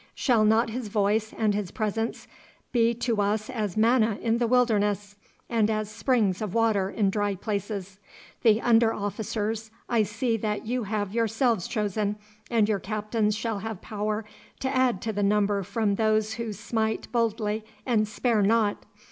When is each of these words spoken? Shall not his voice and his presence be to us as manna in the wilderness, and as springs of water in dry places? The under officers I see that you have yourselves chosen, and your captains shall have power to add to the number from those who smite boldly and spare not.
Shall 0.15 0.43
not 0.43 0.71
his 0.71 0.87
voice 0.87 1.31
and 1.31 1.53
his 1.53 1.69
presence 1.69 2.27
be 2.71 2.95
to 2.95 3.21
us 3.21 3.51
as 3.51 3.77
manna 3.77 4.17
in 4.23 4.39
the 4.39 4.47
wilderness, 4.47 5.15
and 5.47 5.69
as 5.69 5.91
springs 5.91 6.41
of 6.41 6.55
water 6.55 6.89
in 6.89 7.11
dry 7.11 7.35
places? 7.35 7.99
The 8.41 8.59
under 8.61 8.91
officers 8.93 9.69
I 9.87 10.01
see 10.01 10.37
that 10.37 10.65
you 10.65 10.85
have 10.85 11.13
yourselves 11.13 11.67
chosen, 11.67 12.15
and 12.49 12.67
your 12.67 12.79
captains 12.79 13.35
shall 13.35 13.59
have 13.59 13.83
power 13.83 14.25
to 14.61 14.75
add 14.75 15.03
to 15.03 15.13
the 15.13 15.21
number 15.21 15.61
from 15.61 15.93
those 15.93 16.33
who 16.33 16.51
smite 16.51 17.07
boldly 17.11 17.63
and 17.85 18.07
spare 18.07 18.41
not. 18.41 18.83